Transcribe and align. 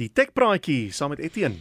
Die 0.00 0.08
tekpraatjie 0.08 0.88
saam 0.96 1.10
met 1.12 1.20
Etienne. 1.20 1.58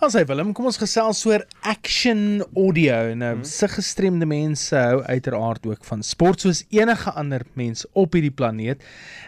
As 0.00 0.14
hy 0.16 0.22
Willem, 0.24 0.54
kom 0.56 0.70
ons 0.70 0.78
gesels 0.80 1.18
oor 1.28 1.42
action 1.68 2.40
audio. 2.56 3.10
Nou, 3.12 3.34
hmm. 3.34 3.42
se 3.44 3.66
gestremde 3.68 4.24
mense 4.24 4.72
hou 4.72 5.02
uiteraard 5.04 5.66
ook 5.68 5.84
van 5.84 6.00
sport 6.00 6.40
soos 6.40 6.62
enige 6.72 7.12
ander 7.12 7.44
mens 7.60 7.84
op 7.92 8.16
hierdie 8.16 8.32
planeet. 8.32 8.80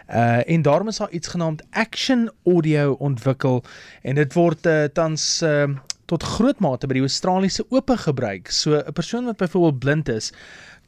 Uh 0.09 0.41
en 0.41 0.65
daarom 0.65 0.89
is 0.89 0.97
daar 1.03 1.13
iets 1.13 1.29
genaamd 1.35 1.61
action 1.69 2.25
audio 2.49 2.95
ontwikkel 2.97 3.61
en 4.01 4.17
dit 4.17 4.33
word 4.33 4.65
uh, 4.65 4.87
tans 4.97 5.27
uh, 5.45 5.69
tot 6.09 6.25
groot 6.25 6.65
mate 6.65 6.89
by 6.89 6.97
die 6.97 7.05
Australiese 7.05 7.67
Ope 7.69 7.99
gebruik. 8.07 8.49
So 8.49 8.81
'n 8.81 8.97
persoon 8.97 9.29
wat 9.29 9.37
byvoorbeeld 9.37 9.79
blind 9.85 10.09
is, 10.09 10.31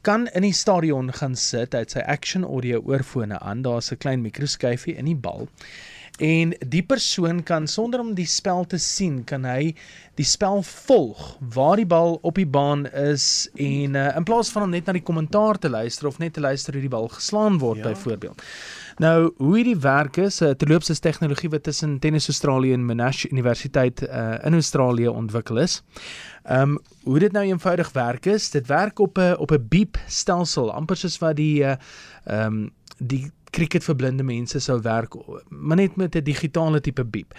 kan 0.02 0.26
in 0.34 0.42
die 0.42 0.52
stadion 0.52 1.14
gaan 1.14 1.38
sit, 1.38 1.70
hy 1.72 1.86
het 1.86 1.94
sy 1.94 2.02
action 2.02 2.42
audio 2.42 2.82
oorfone 2.82 3.38
aan. 3.38 3.62
Daar's 3.62 3.92
'n 3.94 4.02
klein 4.02 4.26
mikroskyfie 4.26 4.98
in 4.98 5.06
die 5.06 5.16
bal 5.16 5.46
en 6.18 6.54
die 6.66 6.82
persoon 6.82 7.42
kan 7.46 7.66
sonder 7.66 8.00
om 8.00 8.14
die 8.14 8.26
spel 8.26 8.66
te 8.66 8.78
sien 8.82 9.22
kan 9.24 9.44
hy 9.46 9.74
die 10.18 10.26
spel 10.26 10.62
volg 10.66 11.36
waar 11.54 11.76
die 11.78 11.86
bal 11.86 12.18
op 12.26 12.40
die 12.40 12.46
baan 12.46 12.86
is 12.90 13.48
en 13.54 13.94
uh, 13.94 14.10
in 14.16 14.26
plaas 14.26 14.50
van 14.54 14.66
om 14.66 14.74
net 14.74 14.86
na 14.86 14.96
die 14.96 15.04
kommentaar 15.06 15.58
te 15.58 15.70
luister 15.70 16.10
of 16.10 16.18
net 16.18 16.34
te 16.34 16.42
luister 16.42 16.74
hoe 16.74 16.82
die 16.82 16.92
bal 16.92 17.08
geslaan 17.14 17.60
word 17.62 17.82
ja. 17.84 17.92
byvoorbeeld 17.92 18.42
nou 18.98 19.30
hoe 19.38 19.54
hierdie 19.56 19.78
werk 19.78 20.18
is 20.18 20.40
'n 20.42 20.50
uh, 20.50 20.58
terloopse 20.58 20.98
tegnologie 20.98 21.50
wat 21.50 21.62
tussen 21.62 21.98
Tennis 21.98 22.28
Australië 22.28 22.72
en 22.72 22.86
Monash 22.86 23.24
Universiteit 23.30 24.02
uh, 24.02 24.38
in 24.44 24.54
Australië 24.54 25.08
ontwikkel 25.08 25.58
is 25.58 25.82
Ehm 26.48 26.70
um, 26.70 26.78
hoe 27.02 27.18
dit 27.18 27.32
nou 27.32 27.44
eenvoudig 27.44 27.92
werk 27.92 28.26
is, 28.26 28.50
dit 28.50 28.66
werk 28.66 28.98
op 28.98 29.18
'n 29.18 29.36
op 29.36 29.50
'n 29.52 29.66
beep 29.68 29.98
stelsel, 30.06 30.72
amper 30.72 30.96
soos 30.96 31.18
wat 31.18 31.36
die 31.36 31.62
uh, 31.62 31.74
ehm 32.24 32.46
um, 32.46 32.70
die 32.98 33.30
cricket 33.50 33.84
vir 33.84 33.96
blinde 33.96 34.22
mense 34.22 34.60
sou 34.60 34.80
werk, 34.82 35.14
maar 35.48 35.76
net 35.76 35.96
met 35.96 36.16
'n 36.16 36.24
digitale 36.24 36.80
tipe 36.80 37.04
beep. 37.04 37.34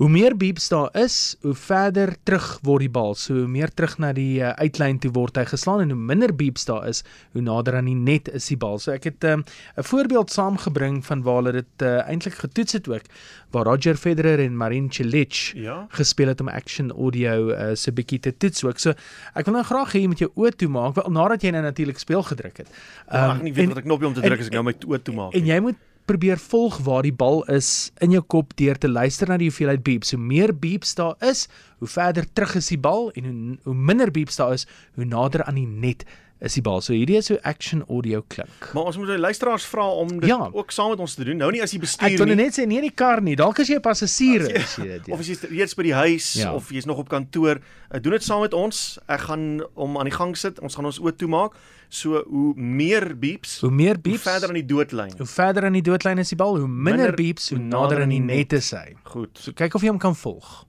Hoe 0.00 0.08
meer 0.08 0.36
beeps 0.36 0.68
daar 0.72 0.88
is, 0.96 1.36
hoe 1.42 1.54
verder 1.54 2.14
terug 2.24 2.46
word 2.66 2.86
die 2.86 2.90
bal. 2.92 3.14
So 3.18 3.34
hoe 3.42 3.48
meer 3.50 3.70
terug 3.70 3.98
na 4.02 4.12
die 4.16 4.40
uh, 4.40 4.54
uitlyn 4.62 4.98
toe 5.02 5.12
word 5.14 5.36
hy 5.36 5.44
geslaan 5.50 5.84
en 5.84 5.92
hoe 5.94 5.98
minder 6.10 6.32
beeps 6.34 6.64
daar 6.68 6.88
is, 6.88 7.02
hoe 7.36 7.42
nader 7.44 7.76
aan 7.78 7.90
die 7.90 7.98
net 7.98 8.30
is 8.32 8.48
die 8.50 8.56
bal. 8.56 8.80
So 8.82 8.94
ek 8.94 9.10
het 9.10 9.24
ehm, 9.24 9.42
'n 9.42 9.44
um, 9.78 9.84
voorbeeld 9.84 10.30
saamgebring 10.30 11.04
van 11.06 11.22
waar 11.22 11.42
hulle 11.42 11.52
dit 11.52 11.84
uh, 11.86 12.08
eintlik 12.08 12.34
getoets 12.40 12.72
het 12.72 12.88
ook, 12.88 13.06
waar 13.50 13.64
Roger 13.64 13.96
Federer 13.96 14.40
en 14.40 14.56
Marin 14.56 14.90
Cilic 14.92 15.52
ja? 15.54 15.86
gespeel 15.90 16.28
het 16.28 16.40
om 16.40 16.48
action 16.48 16.90
audio 16.90 17.50
uh, 17.50 17.74
so 17.74 17.92
bietjie 17.92 18.20
te 18.20 18.36
toets 18.36 18.64
ook. 18.64 18.78
So 18.78 18.94
ek 19.34 19.44
wil 19.44 19.54
nou 19.54 19.64
graag 19.64 19.92
hê 19.92 20.00
jy 20.00 20.08
moet 20.08 20.24
jou 20.24 20.30
oë 20.34 20.56
toemaak, 20.56 20.94
wel 20.94 21.12
nadat 21.12 21.42
jy 21.42 21.50
nou 21.50 21.62
natuurlik 21.62 21.98
speel 21.98 22.22
gedruk 22.22 22.64
het. 22.64 22.68
Um, 22.68 22.74
ja, 23.12 23.24
ek 23.24 23.36
ehm, 23.36 23.44
nie 23.44 23.52
weet 23.52 23.64
en, 23.64 23.68
wat 23.68 23.78
ek 23.78 23.84
knoppie 23.84 24.08
om 24.08 24.14
te 24.14 24.24
druk 24.24 24.40
as 24.40 24.50
ek 24.50 24.56
nou 24.56 24.64
my 24.64 24.76
oë 24.86 25.02
toemaak. 25.02 25.34
En 25.36 25.46
jy 25.46 25.60
moet 25.60 25.76
probeer 26.12 26.38
volg 26.38 26.76
waar 26.84 27.06
die 27.06 27.14
bal 27.14 27.40
is 27.52 27.90
in 28.04 28.12
jou 28.12 28.20
kop 28.34 28.52
deur 28.60 28.76
te 28.78 28.88
luister 28.90 29.30
na 29.30 29.38
die 29.40 29.48
hoeveelheid 29.48 29.80
beeps. 29.86 30.12
Hoe 30.12 30.20
meer 30.20 30.52
beeps 30.52 30.92
daar 30.98 31.16
is, 31.24 31.46
hoe 31.80 31.88
verder 31.88 32.26
terug 32.36 32.58
is 32.60 32.68
die 32.68 32.80
bal 32.80 33.08
en 33.16 33.28
hoe, 33.28 33.56
hoe 33.70 33.76
minder 33.90 34.12
beeps 34.12 34.36
daar 34.36 34.52
is, 34.58 34.66
hoe 34.98 35.08
nader 35.08 35.44
aan 35.48 35.56
die 35.60 35.66
net 35.66 36.04
is 36.42 36.56
die 36.58 36.62
bal. 36.64 36.80
So 36.82 36.94
hierdie 36.96 37.16
is 37.20 37.30
hoe 37.30 37.38
action 37.46 37.84
audio 37.88 38.22
klink. 38.32 38.70
Maar 38.74 38.90
ons 38.90 38.98
moet 38.98 39.12
die 39.14 39.18
luisteraars 39.22 39.66
vra 39.70 39.86
om 40.02 40.10
dit 40.16 40.30
ja. 40.30 40.48
ook 40.52 40.74
saam 40.74 40.90
met 40.92 41.02
ons 41.02 41.14
te 41.14 41.26
doen. 41.26 41.38
Nou 41.38 41.50
nie 41.54 41.62
as 41.62 41.74
jy 41.74 41.80
bestuur 41.82 42.10
nie. 42.10 42.18
Ek 42.18 42.24
wil 42.24 42.34
net 42.38 42.58
sê 42.58 42.66
nie 42.68 42.80
in 42.80 42.88
die 42.88 42.94
kar 42.94 43.22
nie. 43.24 43.36
Dalk 43.38 43.62
as 43.62 43.70
jy 43.70 43.78
'n 43.78 43.84
passasier 43.84 44.46
is, 44.48 44.56
as 44.62 44.76
jy 44.80 44.88
dit. 44.96 45.06
Ja. 45.06 45.14
Of 45.14 45.22
as 45.22 45.30
jy 45.30 45.36
reeds 45.52 45.76
by 45.78 45.86
die 45.86 45.94
huis 45.94 46.32
ja. 46.42 46.54
of 46.54 46.72
jy's 46.74 46.88
nog 46.88 46.98
op 46.98 47.08
kantoor, 47.12 47.62
uh, 47.62 48.00
doen 48.00 48.18
dit 48.18 48.24
saam 48.24 48.42
met 48.42 48.54
ons. 48.54 48.98
Ek 49.06 49.28
gaan 49.28 49.62
om 49.74 49.98
aan 49.98 50.10
die 50.10 50.16
gang 50.16 50.36
sit. 50.36 50.58
Ons 50.60 50.74
gaan 50.74 50.90
ons 50.90 50.98
oop 51.00 51.16
toemaak. 51.18 51.54
So 51.92 52.24
hoe 52.24 52.54
meer 52.56 53.12
beeps, 53.18 53.60
hoe 53.60 53.70
meer 53.70 54.00
beeps, 54.00 54.24
hoe 54.24 54.32
verder 54.32 54.48
aan 54.48 54.60
die 54.60 54.66
doodlyn. 54.66 55.12
Hoe 55.18 55.26
verder 55.26 55.64
aan 55.68 55.76
die 55.76 55.84
doodlyn 55.84 56.18
is 56.18 56.32
die 56.32 56.40
bal, 56.40 56.56
hoe 56.56 56.68
minder, 56.68 57.12
minder 57.12 57.14
beeps, 57.14 57.50
hoe 57.52 57.58
nader 57.60 58.00
aan 58.00 58.14
die 58.14 58.20
net 58.20 58.52
is 58.56 58.70
hy. 58.72 58.96
Goed. 59.12 59.36
So 59.38 59.52
kyk 59.52 59.76
of 59.76 59.84
jy 59.84 59.92
hom 59.92 60.00
kan 60.00 60.16
volg. 60.16 60.64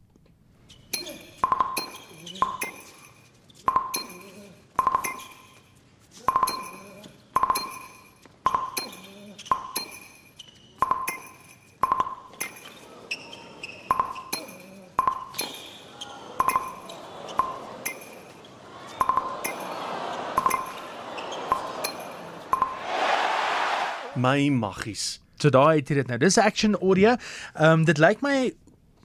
My 24.16 24.50
maggies. 24.50 25.20
So 25.42 25.50
daai 25.50 25.82
het 25.82 25.90
jy 25.92 25.96
dit 26.02 26.12
nou. 26.12 26.18
Dis 26.22 26.38
Action 26.38 26.78
Audio. 26.80 27.16
Ehm 27.56 27.80
um, 27.80 27.86
dit 27.90 27.98
lyk 27.98 28.22
my 28.22 28.54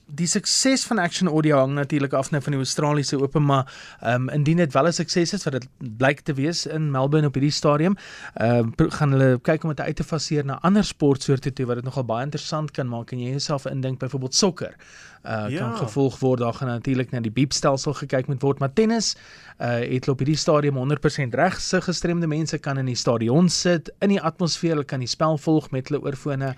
die 0.08 0.26
sukses 0.26 0.84
van 0.88 0.98
Action 0.98 1.28
Audio 1.28 1.58
hang 1.58 1.74
natuurlik 1.76 2.12
af 2.16 2.30
net 2.30 2.42
van 2.44 2.54
die 2.54 2.60
Australiese 2.60 3.18
Ope, 3.20 3.38
maar 3.38 3.68
ehm 4.00 4.28
um, 4.28 4.28
indien 4.28 4.56
dit 4.56 4.72
wel 4.72 4.86
'n 4.86 4.92
sukses 4.92 5.32
is 5.32 5.44
wat 5.44 5.52
dit 5.52 5.68
blyk 5.78 6.20
te 6.20 6.32
wees 6.34 6.66
in 6.66 6.90
Melbourne 6.90 7.26
op 7.26 7.34
hierdie 7.34 7.52
stadium, 7.52 7.96
ehm 8.34 8.72
uh, 8.76 8.90
gaan 8.90 9.10
hulle 9.10 9.38
kyk 9.42 9.62
om 9.62 9.68
dit 9.68 9.80
uit 9.80 9.96
te 9.96 10.04
faseer 10.04 10.44
na 10.44 10.58
ander 10.60 10.84
sportsoorte 10.84 11.52
toe 11.52 11.66
wat 11.66 11.76
dit 11.76 11.84
nogal 11.84 12.04
baie 12.04 12.24
interessant 12.24 12.70
kan 12.70 12.88
maak 12.88 13.12
en 13.12 13.20
jy 13.20 13.30
jouself 13.30 13.66
indink 13.66 13.98
byvoorbeeld 13.98 14.34
sokker. 14.34 14.76
Uh 15.24 15.46
ja. 15.48 15.58
kan 15.58 15.76
gevolg 15.76 16.18
word 16.18 16.40
daar 16.40 16.54
gaan 16.54 16.68
natuurlik 16.68 17.10
na 17.10 17.20
die 17.20 17.30
beepstelsel 17.30 17.92
gekyk 17.92 18.26
moet 18.26 18.42
word, 18.42 18.58
maar 18.58 18.72
tennis 18.72 19.16
uh 19.60 19.78
het 19.78 20.08
op 20.08 20.18
hierdie 20.18 20.36
stadium 20.36 20.76
100% 20.76 21.34
reg. 21.34 21.60
Se 21.60 21.80
gestremde 21.80 22.26
mense 22.26 22.58
kan 22.58 22.78
in 22.78 22.86
die 22.86 22.96
stadion 22.96 23.48
sit, 23.48 23.92
in 23.98 24.08
die 24.08 24.20
atmosfeer, 24.20 24.70
hulle 24.70 24.84
kan 24.84 24.98
die 24.98 25.08
spel 25.08 25.38
volg 25.38 25.70
met 25.70 25.88
hulle 25.88 26.02
oorfone 26.02 26.54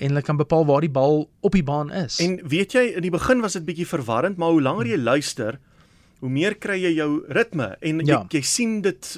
en 0.00 0.14
hulle 0.14 0.22
kan 0.24 0.38
bepaal 0.40 0.64
waar 0.68 0.80
die 0.84 0.92
bal 0.92 1.26
op 1.44 1.52
die 1.56 1.64
baan 1.64 1.92
is. 1.92 2.18
En 2.24 2.38
weet 2.48 2.72
jy, 2.76 2.86
in 2.96 3.04
die 3.04 3.12
begin 3.12 3.42
was 3.44 3.58
dit 3.58 3.66
bietjie 3.66 3.88
verwarrend, 3.88 4.40
maar 4.40 4.54
hoe 4.54 4.62
langer 4.64 4.88
jy 4.88 4.96
luister, 5.00 5.60
hoe 6.24 6.32
meer 6.32 6.56
kry 6.60 6.78
jy 6.80 6.94
jou 6.96 7.10
ritme 7.28 7.74
en 7.80 8.00
ja. 8.04 8.22
jy, 8.22 8.40
jy 8.40 8.42
sien 8.48 8.80
dit 8.84 9.10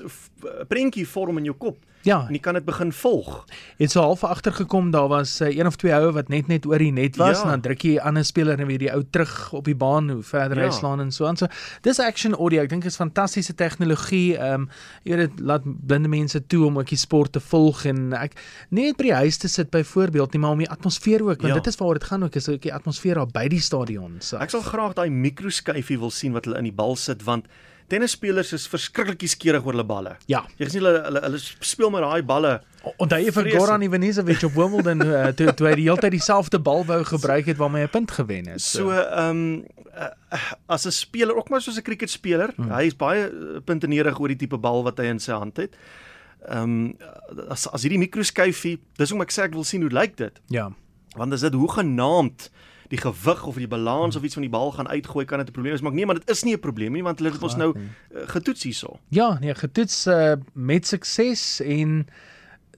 prentjie 0.70 1.06
vorm 1.08 1.38
in 1.38 1.50
jou 1.52 1.56
kop. 1.58 1.78
Ja. 2.02 2.24
En 2.26 2.34
jy 2.34 2.40
kan 2.42 2.54
dit 2.58 2.64
begin 2.64 2.92
volg. 2.92 3.44
Het 3.78 3.90
so 3.90 4.00
half 4.00 4.24
agtergekom 4.24 4.90
daar 4.90 5.08
was 5.08 5.40
uh, 5.40 5.56
een 5.56 5.66
of 5.66 5.76
twee 5.76 5.92
houe 5.92 6.12
wat 6.12 6.28
net 6.28 6.46
net 6.46 6.66
oor 6.66 6.78
die 6.78 6.92
net 6.92 7.16
was 7.16 7.38
ja. 7.38 7.42
en 7.42 7.48
dan 7.48 7.60
druk 7.60 7.82
jy 7.82 7.94
'n 7.94 8.06
ander 8.10 8.24
speler 8.24 8.58
en 8.58 8.66
weer 8.66 8.78
die 8.78 8.92
ou 8.92 9.02
terug 9.10 9.52
op 9.52 9.64
die 9.64 9.76
baan 9.76 10.10
hoe 10.10 10.22
verder 10.22 10.58
ja. 10.58 10.64
hy 10.64 10.70
slaan 10.70 11.00
en 11.00 11.12
so 11.12 11.26
aan. 11.26 11.36
So 11.36 11.46
dis 11.80 12.00
action 12.00 12.34
audio. 12.34 12.62
Ek 12.62 12.68
dink 12.68 12.84
is 12.84 12.96
fantastiese 12.96 13.54
tegnologie. 13.54 14.36
Ehm 14.36 14.54
um, 14.54 14.68
jy 15.02 15.16
weet 15.16 15.30
dit 15.30 15.40
laat 15.40 15.62
blinde 15.86 16.08
mense 16.08 16.46
toe 16.46 16.66
om 16.66 16.78
ook 16.78 16.88
die 16.88 16.98
sport 16.98 17.32
te 17.32 17.40
volg 17.40 17.84
en 17.84 18.12
ek 18.12 18.34
net 18.68 18.96
by 18.96 19.02
die 19.02 19.14
huis 19.14 19.36
te 19.36 19.48
sit 19.48 19.70
byvoorbeeld 19.70 20.32
nie 20.32 20.40
maar 20.40 20.50
om 20.50 20.58
die 20.58 20.70
atmosfeer 20.70 21.22
ook 21.22 21.42
want 21.42 21.54
ja. 21.54 21.60
dit 21.60 21.66
is 21.66 21.76
waaroor 21.76 21.98
dit 21.98 22.04
gaan 22.04 22.24
ook 22.24 22.34
is 22.34 22.48
ook 22.48 22.62
die 22.62 22.74
atmosfeer 22.74 23.14
daar 23.14 23.26
by 23.26 23.48
die 23.48 23.60
stadion. 23.60 24.16
So. 24.18 24.36
Ek 24.36 24.50
sal 24.50 24.62
graag 24.62 24.94
daai 24.94 25.10
mikroskyfie 25.10 25.98
wil 25.98 26.10
sien 26.10 26.32
wat 26.32 26.44
hulle 26.44 26.58
in 26.58 26.64
die 26.70 26.78
bal 26.82 26.96
sit 26.96 27.22
want 27.22 27.46
tennisspelers 27.88 28.52
is 28.52 28.66
verskriklik 28.70 29.24
skieurig 29.28 29.64
oor 29.64 29.72
hulle 29.74 29.86
balle. 29.86 30.16
Ja. 30.30 30.44
Jy 30.58 30.68
gesien 30.68 30.84
hulle 30.84 31.02
hulle 31.06 31.22
hulle 31.26 31.40
speel 31.40 31.90
met 31.90 32.04
daai 32.04 32.22
balle. 32.26 32.52
Onthou 32.98 33.18
jy 33.22 33.32
vir 33.34 33.50
Goran 33.54 33.84
Ivanisevic 33.86 34.42
op 34.48 34.56
Wimbledon 34.58 35.04
uh, 35.06 35.26
toe 35.38 35.54
toe 35.54 35.68
hy 35.68 35.74
die 35.78 35.86
hele 35.88 36.02
tyd 36.02 36.16
dieselfde 36.16 36.58
bal 36.58 36.84
wou 36.88 37.00
gebruik 37.06 37.50
het 37.50 37.60
waarmee 37.60 37.86
hy 37.86 37.90
'n 37.90 37.94
punt 37.96 38.10
gewen 38.10 38.46
het. 38.52 38.60
So 38.60 38.90
ehm 38.90 39.30
um, 39.30 39.64
uh, 39.94 40.10
as 40.66 40.86
'n 40.86 40.90
speler 40.90 41.36
ook 41.36 41.48
maar 41.48 41.60
soos 41.60 41.78
'n 41.78 41.86
cricketspeler, 41.86 42.52
hmm. 42.56 42.70
hy 42.70 42.86
is 42.86 42.96
baie 42.96 43.30
uh, 43.30 43.60
puntenerig 43.64 44.18
oor 44.20 44.28
die 44.28 44.36
tipe 44.36 44.58
bal 44.58 44.82
wat 44.82 44.98
hy 44.98 45.04
in 45.04 45.20
sy 45.20 45.32
hand 45.32 45.56
het. 45.56 45.76
Ehm 46.48 46.62
um, 46.62 46.96
as 47.48 47.68
as 47.68 47.82
hierdie 47.82 48.02
mikroskyfie, 48.02 48.78
dis 48.96 49.10
hoe 49.10 49.22
ek 49.22 49.30
sê 49.30 49.42
ek 49.42 49.54
wil 49.54 49.64
sien 49.64 49.82
hoe 49.82 49.90
lyk 49.90 50.16
dit. 50.16 50.40
Ja. 50.50 50.72
Want 51.16 51.32
as 51.32 51.40
dit 51.40 51.54
hoe 51.54 51.70
genaamd 51.70 52.50
die 52.92 53.00
gewig 53.00 53.46
of 53.48 53.56
die 53.56 53.68
balans 53.68 54.16
of 54.16 54.22
iets 54.22 54.36
van 54.36 54.44
die 54.44 54.52
bal 54.52 54.72
gaan 54.76 54.88
uitgooi 54.88 55.24
kan 55.24 55.40
dit 55.40 55.48
'n 55.48 55.52
probleem 55.52 55.72
wees 55.72 55.84
maar 55.84 55.92
nee 55.92 56.06
maar 56.06 56.20
dit 56.20 56.30
is 56.30 56.42
nie 56.42 56.54
'n 56.54 56.60
probleem 56.60 56.92
nie 56.92 57.02
want 57.02 57.18
hulle 57.18 57.32
het 57.32 57.42
ons 57.42 57.56
nou 57.56 57.72
uh, 57.78 58.28
getoets 58.28 58.62
hierso. 58.62 58.98
Ja, 59.08 59.38
nee, 59.40 59.54
getoets 59.54 60.06
uh, 60.06 60.32
met 60.52 60.86
sukses 60.86 61.60
en 61.60 62.06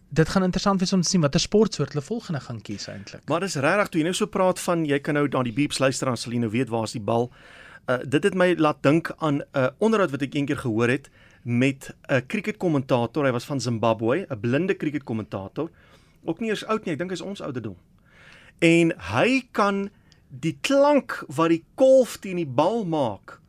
dit 0.08 0.28
gaan 0.28 0.42
interessant 0.42 0.80
wees 0.80 0.92
om 0.92 1.00
te 1.00 1.08
sien 1.08 1.20
watter 1.20 1.40
sportsoort 1.40 1.92
hulle 1.92 2.04
volgende 2.04 2.40
gaan 2.40 2.60
kies 2.62 2.86
eintlik. 2.86 3.28
Maar 3.28 3.40
dis 3.40 3.54
regtig 3.54 3.88
toe 3.88 4.00
jy 4.00 4.06
nou 4.06 4.14
so 4.14 4.26
praat 4.26 4.60
van 4.60 4.84
jy 4.84 4.98
kan 4.98 5.14
nou 5.14 5.26
na 5.28 5.42
die 5.42 5.52
beeps 5.52 5.78
luister 5.78 6.08
en 6.08 6.16
sal 6.16 6.32
jy 6.32 6.38
nou 6.38 6.50
weet 6.50 6.68
waar 6.68 6.84
is 6.84 6.94
die 6.94 7.02
bal. 7.02 7.30
Uh, 7.90 7.98
dit 8.06 8.22
het 8.22 8.34
my 8.34 8.54
laat 8.58 8.82
dink 8.82 9.10
aan 9.18 9.42
'n 9.42 9.42
uh, 9.56 9.66
onderhoud 9.78 10.10
wat 10.10 10.22
ek 10.22 10.34
eendag 10.34 10.60
gehoor 10.60 10.88
het 10.88 11.10
met 11.42 11.90
'n 12.08 12.26
cricketkommentator. 12.26 13.24
Hy 13.24 13.32
was 13.32 13.44
van 13.44 13.60
Zimbabwe, 13.60 14.26
'n 14.30 14.40
blinde 14.40 14.76
cricketkommentator. 14.76 15.70
Ook 16.24 16.40
nie 16.40 16.50
eers 16.50 16.64
oud 16.64 16.84
nie, 16.84 16.92
ek 16.92 16.98
dink 16.98 17.10
hy 17.10 17.14
is 17.14 17.20
ons 17.20 17.40
ouderdom. 17.40 17.76
En 18.58 18.94
hy 19.12 19.48
kan 19.50 19.90
die 20.40 20.58
klank 20.60 21.22
wat 21.28 21.52
die 21.54 21.64
kolf 21.74 22.18
teen 22.18 22.36
die 22.36 22.48
bal 22.48 22.84
maak 22.84 23.40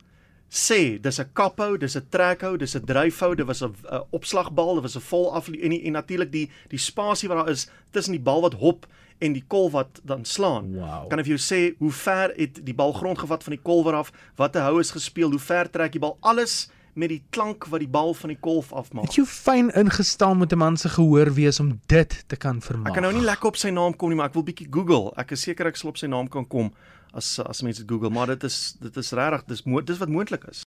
sê 0.56 0.98
dis 1.02 1.18
'n 1.20 1.30
kaphou, 1.34 1.76
dis 1.78 1.96
'n 1.96 2.06
trekhou, 2.10 2.56
dis 2.56 2.76
'n 2.76 2.86
dryfhou, 2.86 3.34
dit 3.34 3.46
was 3.46 3.62
'n 3.62 3.74
opslagbal, 4.10 4.74
dit 4.74 4.82
was 4.82 4.96
'n 4.96 5.00
vol 5.00 5.34
af 5.34 5.48
en 5.48 5.72
en 5.72 5.92
natuurlik 5.92 6.32
die 6.32 6.50
die 6.68 6.78
spasie 6.78 7.28
wat 7.28 7.38
daar 7.38 7.50
is 7.50 7.68
tussen 7.90 8.12
die 8.12 8.22
bal 8.22 8.40
wat 8.40 8.54
hop 8.54 8.86
en 9.18 9.32
die 9.32 9.44
kolf 9.46 9.72
wat 9.72 10.00
dan 10.04 10.24
slaan. 10.24 10.74
Wow. 10.74 11.08
Kan 11.08 11.18
ek 11.18 11.26
vir 11.26 11.36
jou 11.36 11.44
sê 11.54 11.76
hoe 11.78 11.92
ver 11.92 12.32
het 12.36 12.60
die 12.64 12.74
bal 12.74 12.92
grond 12.92 13.18
gevat 13.18 13.44
van 13.44 13.56
die 13.56 13.62
kolwer 13.62 13.94
af? 13.94 14.12
Watter 14.36 14.62
hou 14.62 14.80
is 14.80 14.90
gespeel? 14.90 15.30
Hoe 15.30 15.40
ver 15.40 15.70
trek 15.70 15.92
die 15.92 16.00
bal? 16.00 16.16
Alles 16.20 16.68
met 16.96 17.12
die 17.12 17.22
klank 17.30 17.66
wat 17.72 17.82
die 17.84 17.90
bal 17.92 18.14
van 18.16 18.32
die 18.32 18.38
kolf 18.40 18.72
afmaak. 18.72 19.10
Het 19.10 19.18
jy 19.20 19.24
fyn 19.28 19.70
ingestaan 19.76 20.38
met 20.40 20.52
'n 20.52 20.58
man 20.58 20.76
se 20.76 20.88
gehoor 20.88 21.32
wees 21.34 21.60
om 21.60 21.80
dit 21.86 22.24
te 22.26 22.36
kan 22.36 22.60
vermaak? 22.60 22.88
Ek 22.88 22.94
kan 22.94 23.02
nou 23.02 23.14
nie 23.14 23.24
lekker 23.24 23.48
op 23.48 23.56
sy 23.56 23.68
naam 23.68 23.96
kom 23.96 24.08
nie, 24.08 24.16
maar 24.16 24.28
ek 24.28 24.34
wil 24.34 24.44
bietjie 24.44 24.68
Google. 24.70 25.12
Ek 25.16 25.30
is 25.30 25.42
seker 25.42 25.66
ek 25.66 25.76
sal 25.76 25.90
op 25.90 25.98
sy 25.98 26.06
naam 26.06 26.28
kan 26.28 26.46
kom 26.46 26.72
as 27.12 27.38
as 27.38 27.62
mense 27.62 27.82
dit 27.82 27.90
Google, 27.90 28.10
maar 28.10 28.26
dit 28.26 28.44
is 28.44 28.76
dit 28.80 28.96
is 28.96 29.12
regtig 29.12 29.44
dis 29.50 29.62
dis 29.84 29.98
wat 29.98 30.08
moontlik 30.08 30.44
is. 30.50 30.64